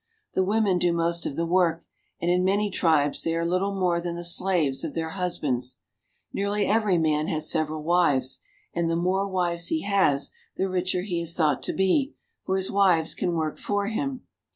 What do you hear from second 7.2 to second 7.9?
has several